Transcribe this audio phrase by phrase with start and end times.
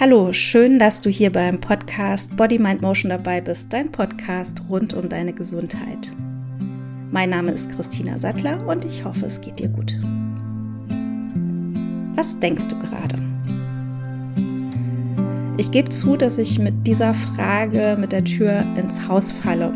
[0.00, 4.94] Hallo, schön, dass du hier beim Podcast Body Mind Motion dabei bist, dein Podcast rund
[4.94, 6.10] um deine Gesundheit.
[7.10, 10.00] Mein Name ist Christina Sattler und ich hoffe, es geht dir gut.
[12.16, 13.18] Was denkst du gerade?
[15.58, 19.74] Ich gebe zu, dass ich mit dieser Frage mit der Tür ins Haus falle.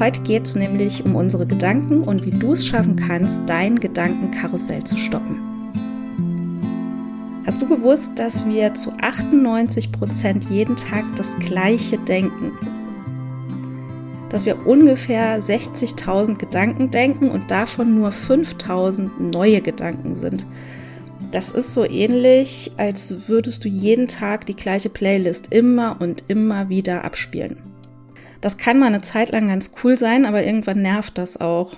[0.00, 4.82] Heute geht es nämlich um unsere Gedanken und wie du es schaffen kannst, dein Gedankenkarussell
[4.82, 5.55] zu stoppen.
[7.46, 12.58] Hast du gewusst, dass wir zu 98 Prozent jeden Tag das Gleiche denken?
[14.30, 20.44] Dass wir ungefähr 60.000 Gedanken denken und davon nur 5.000 neue Gedanken sind.
[21.30, 26.68] Das ist so ähnlich, als würdest du jeden Tag die gleiche Playlist immer und immer
[26.68, 27.62] wieder abspielen.
[28.40, 31.76] Das kann mal eine Zeit lang ganz cool sein, aber irgendwann nervt das auch.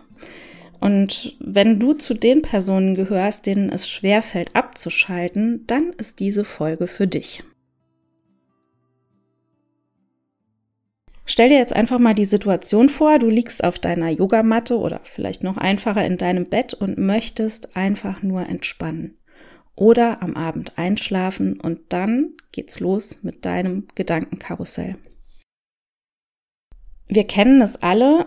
[0.81, 6.87] Und wenn du zu den Personen gehörst, denen es schwerfällt abzuschalten, dann ist diese Folge
[6.87, 7.43] für dich.
[11.31, 15.43] Stell dir jetzt einfach mal die Situation vor, du liegst auf deiner Yogamatte oder vielleicht
[15.43, 19.19] noch einfacher in deinem Bett und möchtest einfach nur entspannen.
[19.75, 24.97] Oder am Abend einschlafen und dann geht's los mit deinem Gedankenkarussell.
[27.09, 28.27] Wir kennen es alle,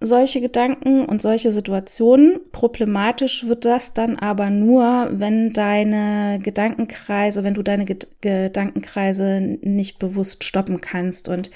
[0.00, 2.38] solche Gedanken und solche Situationen.
[2.52, 9.98] Problematisch wird das dann aber nur, wenn deine Gedankenkreise, wenn du deine Ged Gedankenkreise nicht
[9.98, 11.28] bewusst stoppen kannst.
[11.28, 11.50] Und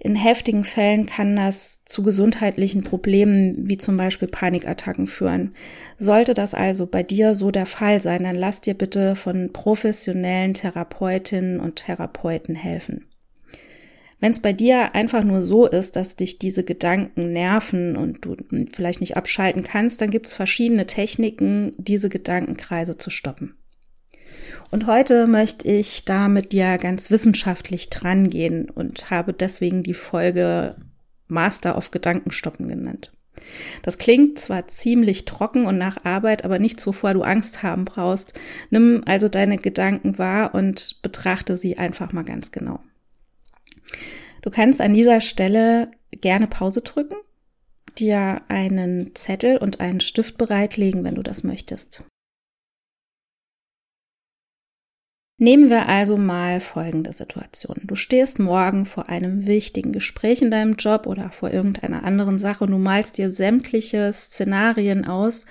[0.00, 5.54] in heftigen Fällen kann das zu gesundheitlichen Problemen wie zum Beispiel Panikattacken führen.
[5.98, 10.54] Sollte das also bei dir so der Fall sein, dann lass dir bitte von professionellen
[10.54, 13.06] Therapeutinnen und Therapeuten helfen.
[14.20, 18.36] Wenn es bei dir einfach nur so ist, dass dich diese Gedanken nerven und du
[18.72, 23.54] vielleicht nicht abschalten kannst, dann gibt es verschiedene Techniken, diese Gedankenkreise zu stoppen.
[24.70, 30.76] Und heute möchte ich da mit dir ganz wissenschaftlich drangehen und habe deswegen die Folge
[31.28, 33.12] Master of Gedankenstoppen genannt.
[33.82, 38.32] Das klingt zwar ziemlich trocken und nach Arbeit, aber nichts, wovor du Angst haben brauchst.
[38.70, 42.80] Nimm also deine Gedanken wahr und betrachte sie einfach mal ganz genau.
[44.42, 47.16] Du kannst an dieser Stelle gerne Pause drücken,
[47.98, 52.04] dir einen Zettel und einen Stift bereitlegen, wenn du das möchtest.
[55.36, 57.80] Nehmen wir also mal folgende Situation.
[57.84, 62.64] Du stehst morgen vor einem wichtigen Gespräch in deinem Job oder vor irgendeiner anderen Sache
[62.64, 65.46] und du malst dir sämtliche Szenarien aus,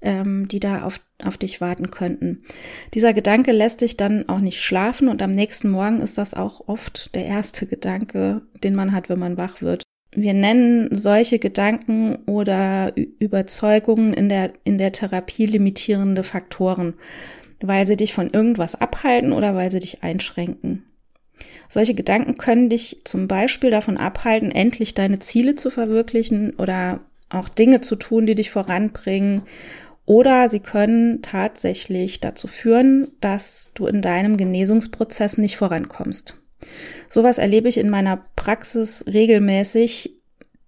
[0.00, 2.42] ähm, die da auf, auf dich warten könnten.
[2.94, 6.68] Dieser Gedanke lässt dich dann auch nicht schlafen und am nächsten Morgen ist das auch
[6.68, 9.82] oft der erste Gedanke, den man hat, wenn man wach wird.
[10.12, 16.94] Wir nennen solche Gedanken oder Überzeugungen in der, in der Therapie limitierende Faktoren,
[17.60, 20.84] weil sie dich von irgendwas abhalten oder weil sie dich einschränken.
[21.68, 27.48] Solche Gedanken können dich zum Beispiel davon abhalten, endlich deine Ziele zu verwirklichen oder auch
[27.48, 29.42] Dinge zu tun, die dich voranbringen
[30.10, 36.42] oder sie können tatsächlich dazu führen, dass du in deinem Genesungsprozess nicht vorankommst.
[37.08, 40.16] Sowas erlebe ich in meiner Praxis regelmäßig,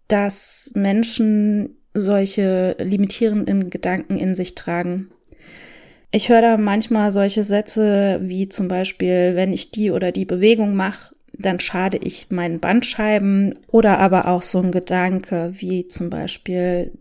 [0.06, 5.10] dass Menschen solche limitierenden Gedanken in sich tragen.
[6.12, 10.76] Ich höre da manchmal solche Sätze wie zum Beispiel, wenn ich die oder die Bewegung
[10.76, 16.92] mache, dann schade ich meinen Bandscheiben oder aber auch so ein Gedanke wie zum Beispiel,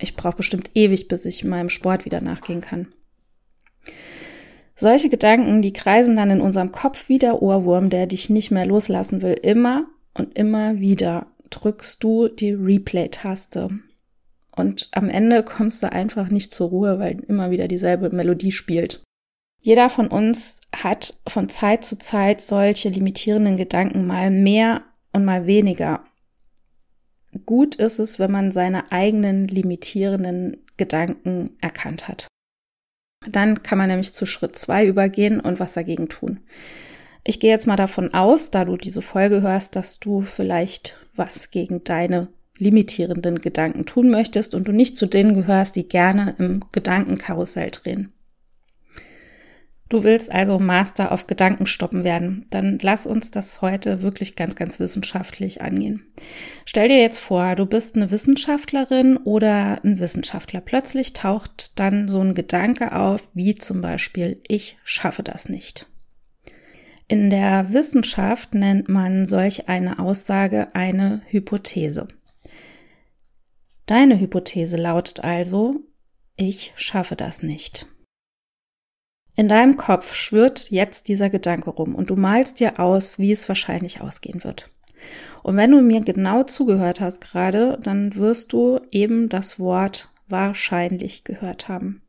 [0.00, 2.88] ich brauche bestimmt ewig, bis ich meinem Sport wieder nachgehen kann.
[4.74, 8.64] Solche Gedanken, die kreisen dann in unserem Kopf wie der Ohrwurm, der dich nicht mehr
[8.64, 9.34] loslassen will.
[9.34, 13.68] Immer und immer wieder drückst du die Replay-Taste.
[14.56, 19.02] Und am Ende kommst du einfach nicht zur Ruhe, weil immer wieder dieselbe Melodie spielt.
[19.60, 24.82] Jeder von uns hat von Zeit zu Zeit solche limitierenden Gedanken mal mehr
[25.12, 26.04] und mal weniger.
[27.46, 32.26] Gut ist es, wenn man seine eigenen limitierenden Gedanken erkannt hat.
[33.28, 36.40] Dann kann man nämlich zu Schritt zwei übergehen und was dagegen tun.
[37.22, 41.50] Ich gehe jetzt mal davon aus, da du diese Folge hörst, dass du vielleicht was
[41.50, 46.64] gegen deine limitierenden Gedanken tun möchtest und du nicht zu denen gehörst, die gerne im
[46.72, 48.12] Gedankenkarussell drehen.
[49.90, 52.46] Du willst also Master auf Gedankenstoppen werden.
[52.50, 56.06] Dann lass uns das heute wirklich ganz, ganz wissenschaftlich angehen.
[56.64, 60.60] Stell dir jetzt vor, du bist eine Wissenschaftlerin oder ein Wissenschaftler.
[60.60, 65.88] Plötzlich taucht dann so ein Gedanke auf, wie zum Beispiel, ich schaffe das nicht.
[67.08, 72.06] In der Wissenschaft nennt man solch eine Aussage eine Hypothese.
[73.86, 75.80] Deine Hypothese lautet also,
[76.36, 77.89] ich schaffe das nicht.
[79.40, 83.48] In deinem Kopf schwirrt jetzt dieser Gedanke rum und du malst dir aus, wie es
[83.48, 84.70] wahrscheinlich ausgehen wird.
[85.42, 91.24] Und wenn du mir genau zugehört hast gerade, dann wirst du eben das Wort wahrscheinlich
[91.24, 92.02] gehört haben.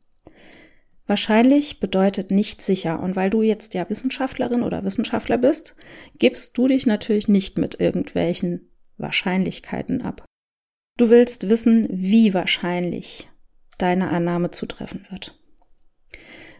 [1.07, 3.01] Wahrscheinlich bedeutet nicht sicher.
[3.01, 5.73] Und weil du jetzt ja Wissenschaftlerin oder Wissenschaftler bist,
[6.19, 10.25] gibst du dich natürlich nicht mit irgendwelchen Wahrscheinlichkeiten ab.
[10.97, 13.29] Du willst wissen, wie wahrscheinlich
[13.77, 15.40] deine Annahme zutreffen wird.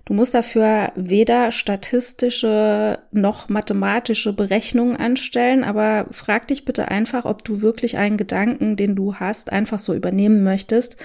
[0.06, 7.44] Du musst dafür weder statistische noch mathematische Berechnungen anstellen, aber frag dich bitte einfach, ob
[7.44, 10.98] du wirklich einen Gedanken, den du hast, einfach so übernehmen möchtest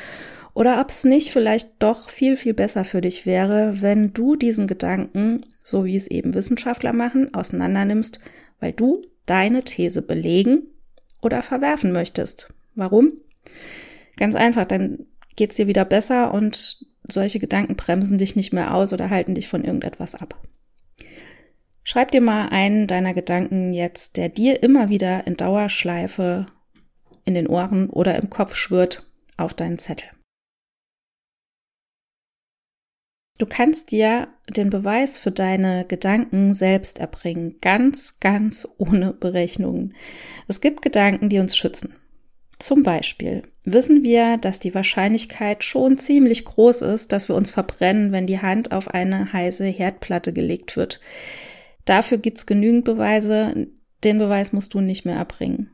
[0.54, 4.66] oder ob es nicht vielleicht doch viel, viel besser für dich wäre, wenn du diesen
[4.66, 8.20] Gedanken, so wie es eben Wissenschaftler machen, auseinandernimmst,
[8.58, 10.62] weil du deine These belegen
[11.20, 12.54] oder verwerfen möchtest.
[12.74, 13.12] Warum?
[14.16, 15.06] Ganz einfach, dann
[15.36, 19.48] geht's dir wieder besser und solche Gedanken bremsen dich nicht mehr aus oder halten dich
[19.48, 20.40] von irgendetwas ab.
[21.82, 26.46] Schreib dir mal einen deiner Gedanken jetzt, der dir immer wieder in Dauerschleife
[27.24, 29.06] in den Ohren oder im Kopf schwirrt,
[29.36, 30.08] auf deinen Zettel.
[33.38, 39.94] Du kannst dir den Beweis für deine Gedanken selbst erbringen, ganz, ganz ohne Berechnungen.
[40.48, 41.94] Es gibt Gedanken, die uns schützen.
[42.58, 48.12] Zum Beispiel wissen wir, dass die Wahrscheinlichkeit schon ziemlich groß ist, dass wir uns verbrennen,
[48.12, 51.00] wenn die Hand auf eine heiße Herdplatte gelegt wird.
[51.84, 53.68] Dafür gibt's genügend Beweise,
[54.04, 55.70] den Beweis musst du nicht mehr erbringen.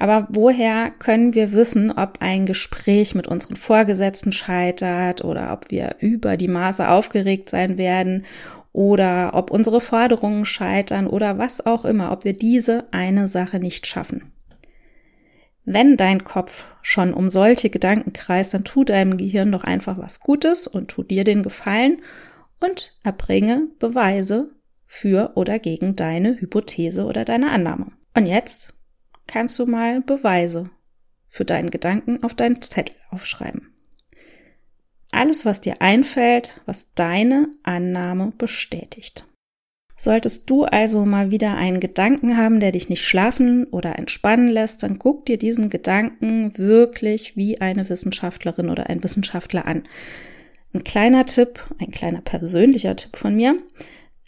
[0.00, 5.96] Aber woher können wir wissen, ob ein Gespräch mit unseren Vorgesetzten scheitert oder ob wir
[6.00, 8.24] über die Maße aufgeregt sein werden
[8.72, 13.86] oder ob unsere Forderungen scheitern oder was auch immer, ob wir diese eine Sache nicht
[13.86, 14.32] schaffen?
[15.64, 20.20] Wenn dein Kopf schon um solche Gedanken kreist, dann tu deinem Gehirn doch einfach was
[20.20, 22.02] Gutes und tu dir den Gefallen
[22.60, 24.50] und erbringe Beweise
[24.86, 27.92] für oder gegen deine Hypothese oder deine Annahme.
[28.14, 28.74] Und jetzt
[29.26, 30.70] kannst du mal Beweise
[31.28, 33.72] für deinen Gedanken auf deinen Zettel aufschreiben.
[35.12, 39.24] Alles, was dir einfällt, was deine Annahme bestätigt.
[40.02, 44.82] Solltest du also mal wieder einen Gedanken haben, der dich nicht schlafen oder entspannen lässt,
[44.82, 49.82] dann guck dir diesen Gedanken wirklich wie eine Wissenschaftlerin oder ein Wissenschaftler an.
[50.72, 53.58] Ein kleiner Tipp, ein kleiner persönlicher Tipp von mir.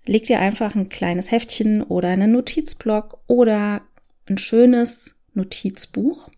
[0.04, 3.80] Leg dir einfach ein kleines Heftchen oder einen Notizblock oder
[4.28, 6.28] ein schönes Notizbuch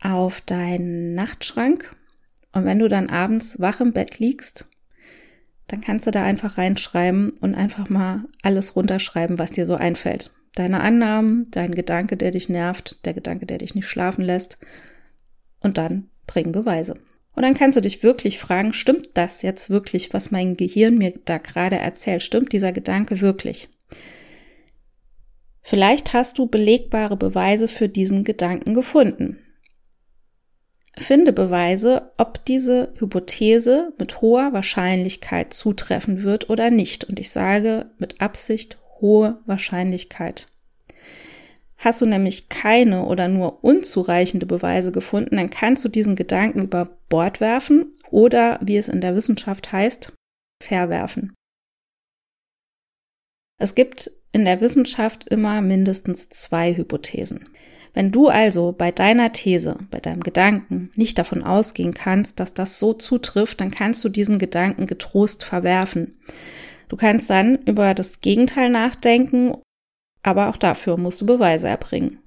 [0.00, 1.96] auf deinen Nachtschrank.
[2.52, 4.68] Und wenn du dann abends wach im Bett liegst,
[5.68, 10.30] dann kannst du da einfach reinschreiben und einfach mal alles runterschreiben, was dir so einfällt.
[10.54, 14.58] Deine Annahmen, dein Gedanke, der dich nervt, der Gedanke, der dich nicht schlafen lässt.
[15.60, 16.94] Und dann bring Beweise.
[17.34, 21.12] Und dann kannst du dich wirklich fragen, stimmt das jetzt wirklich, was mein Gehirn mir
[21.24, 22.22] da gerade erzählt?
[22.22, 23.68] Stimmt dieser Gedanke wirklich?
[25.62, 29.38] Vielleicht hast du belegbare Beweise für diesen Gedanken gefunden.
[30.98, 37.04] Finde Beweise, ob diese Hypothese mit hoher Wahrscheinlichkeit zutreffen wird oder nicht.
[37.04, 40.48] Und ich sage mit Absicht hohe Wahrscheinlichkeit.
[41.76, 46.98] Hast du nämlich keine oder nur unzureichende Beweise gefunden, dann kannst du diesen Gedanken über
[47.10, 50.14] Bord werfen oder, wie es in der Wissenschaft heißt,
[50.62, 51.34] verwerfen.
[53.58, 57.48] Es gibt in der Wissenschaft immer mindestens zwei Hypothesen.
[57.96, 62.78] Wenn du also bei deiner These, bei deinem Gedanken nicht davon ausgehen kannst, dass das
[62.78, 66.14] so zutrifft, dann kannst du diesen Gedanken getrost verwerfen.
[66.90, 69.54] Du kannst dann über das Gegenteil nachdenken,
[70.22, 72.18] aber auch dafür musst du Beweise erbringen.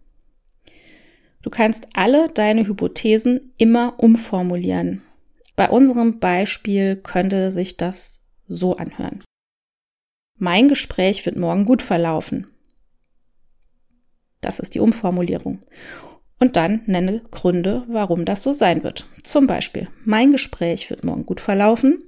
[1.43, 5.03] Du kannst alle deine Hypothesen immer umformulieren.
[5.55, 9.23] Bei unserem Beispiel könnte sich das so anhören.
[10.35, 12.47] Mein Gespräch wird morgen gut verlaufen.
[14.41, 15.59] Das ist die Umformulierung.
[16.39, 19.07] Und dann nenne Gründe, warum das so sein wird.
[19.23, 22.03] Zum Beispiel, mein Gespräch wird morgen gut verlaufen,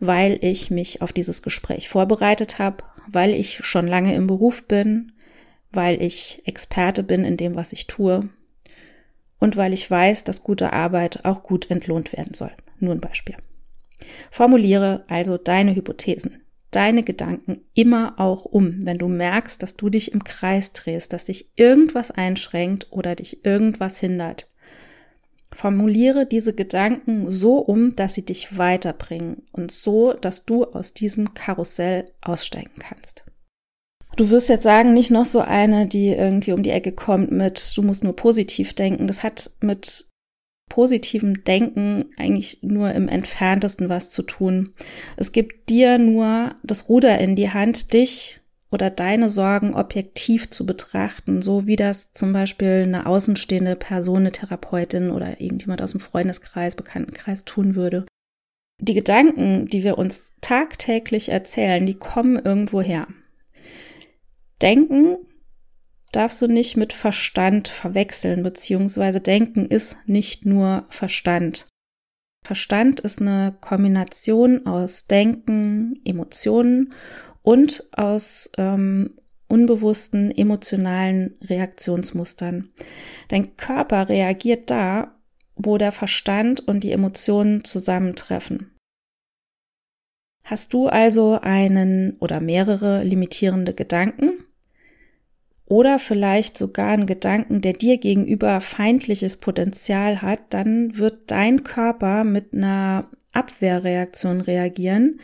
[0.00, 5.12] weil ich mich auf dieses Gespräch vorbereitet habe, weil ich schon lange im Beruf bin,
[5.70, 8.28] weil ich Experte bin in dem, was ich tue
[9.38, 12.50] und weil ich weiß, dass gute Arbeit auch gut entlohnt werden soll.
[12.80, 13.36] Nur ein Beispiel.
[14.30, 20.12] Formuliere also deine Hypothesen deine Gedanken immer auch um, wenn du merkst, dass du dich
[20.12, 24.50] im Kreis drehst, dass dich irgendwas einschränkt oder dich irgendwas hindert.
[25.50, 31.32] Formuliere diese Gedanken so um, dass sie dich weiterbringen und so, dass du aus diesem
[31.32, 33.24] Karussell aussteigen kannst.
[34.16, 37.72] Du wirst jetzt sagen, nicht noch so eine, die irgendwie um die Ecke kommt mit,
[37.76, 39.06] du musst nur positiv denken.
[39.06, 40.07] Das hat mit
[40.68, 44.74] positivem Denken eigentlich nur im entferntesten was zu tun.
[45.16, 50.66] Es gibt dir nur das Ruder in die Hand, dich oder deine Sorgen objektiv zu
[50.66, 56.00] betrachten, so wie das zum Beispiel eine außenstehende Person, eine Therapeutin oder irgendjemand aus dem
[56.00, 58.04] Freundeskreis, Bekanntenkreis tun würde.
[58.80, 63.08] Die Gedanken, die wir uns tagtäglich erzählen, die kommen irgendwo her.
[64.60, 65.16] Denken
[66.12, 71.68] darfst du nicht mit Verstand verwechseln, beziehungsweise Denken ist nicht nur Verstand.
[72.44, 76.94] Verstand ist eine Kombination aus Denken, Emotionen
[77.42, 82.70] und aus ähm, unbewussten emotionalen Reaktionsmustern.
[83.28, 85.14] Dein Körper reagiert da,
[85.56, 88.74] wo der Verstand und die Emotionen zusammentreffen.
[90.44, 94.44] Hast du also einen oder mehrere limitierende Gedanken,
[95.68, 102.24] oder vielleicht sogar einen Gedanken, der dir gegenüber feindliches Potenzial hat, dann wird dein Körper
[102.24, 105.20] mit einer Abwehrreaktion reagieren.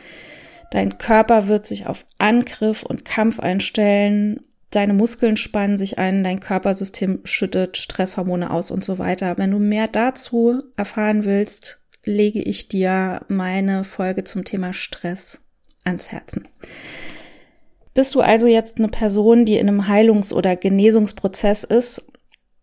[0.71, 4.41] Dein Körper wird sich auf Angriff und Kampf einstellen.
[4.69, 9.37] Deine Muskeln spannen sich ein, dein Körpersystem schüttet Stresshormone aus und so weiter.
[9.37, 15.41] Wenn du mehr dazu erfahren willst, lege ich dir meine Folge zum Thema Stress
[15.83, 16.47] ans Herzen.
[17.95, 22.11] Bist du also jetzt eine Person, die in einem Heilungs- oder Genesungsprozess ist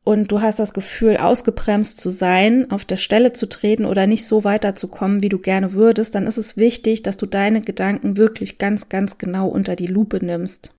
[0.05, 4.27] und du hast das Gefühl, ausgebremst zu sein, auf der Stelle zu treten oder nicht
[4.27, 8.59] so weiterzukommen, wie du gerne würdest, dann ist es wichtig, dass du deine Gedanken wirklich
[8.59, 10.75] ganz, ganz genau unter die Lupe nimmst.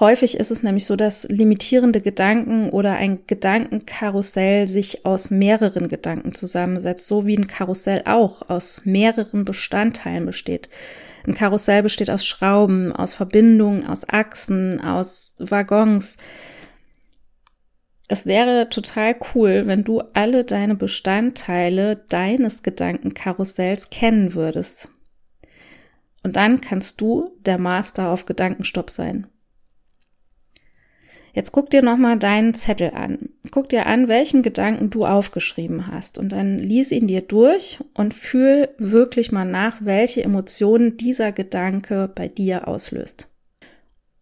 [0.00, 6.34] Häufig ist es nämlich so, dass limitierende Gedanken oder ein Gedankenkarussell sich aus mehreren Gedanken
[6.34, 10.70] zusammensetzt, so wie ein Karussell auch aus mehreren Bestandteilen besteht.
[11.26, 16.16] Ein Karussell besteht aus Schrauben, aus Verbindungen, aus Achsen, aus Waggons.
[18.08, 24.88] Es wäre total cool, wenn du alle deine Bestandteile deines Gedankenkarussells kennen würdest.
[26.22, 29.28] Und dann kannst du der Master auf Gedankenstopp sein.
[31.34, 33.30] Jetzt guck dir nochmal deinen Zettel an.
[33.50, 38.12] Guck dir an, welchen Gedanken du aufgeschrieben hast und dann lies ihn dir durch und
[38.12, 43.28] fühl wirklich mal nach, welche Emotionen dieser Gedanke bei dir auslöst.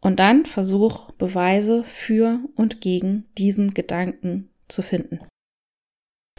[0.00, 5.20] Und dann versuch Beweise für und gegen diesen Gedanken zu finden.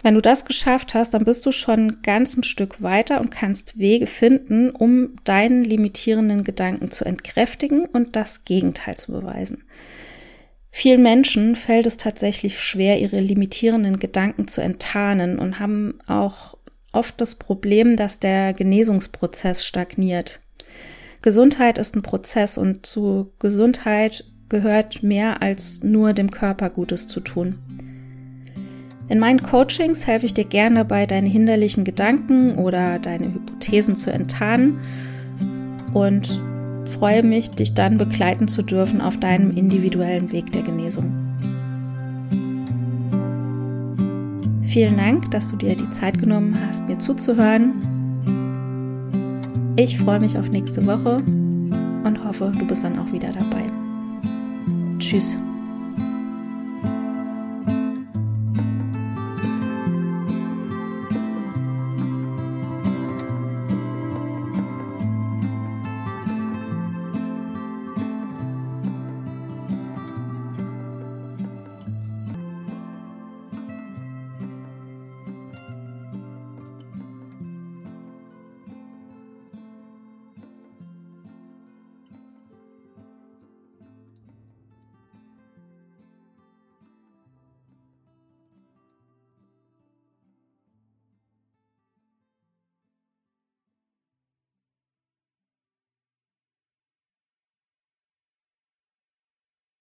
[0.04, 3.78] Wenn du das geschafft hast, dann bist du schon ganz ein Stück weiter und kannst
[3.78, 9.64] Wege finden, um deinen limitierenden Gedanken zu entkräftigen und das Gegenteil zu beweisen.
[10.72, 16.58] Vielen Menschen fällt es tatsächlich schwer, ihre limitierenden Gedanken zu enttarnen und haben auch
[16.94, 20.40] oft das Problem, dass der Genesungsprozess stagniert.
[21.22, 27.20] Gesundheit ist ein Prozess und zu Gesundheit gehört mehr als nur dem Körper Gutes zu
[27.20, 27.60] tun.
[29.08, 34.10] In meinen Coachings helfe ich dir gerne dabei, deine hinderlichen Gedanken oder deine Hypothesen zu
[34.10, 34.80] enttarnen
[35.94, 36.42] und
[36.92, 41.12] freue mich, dich dann begleiten zu dürfen auf deinem individuellen Weg der Genesung.
[44.64, 47.74] Vielen Dank, dass du dir die Zeit genommen hast, mir zuzuhören.
[49.76, 53.66] Ich freue mich auf nächste Woche und hoffe, du bist dann auch wieder dabei.
[55.00, 55.36] Tschüss.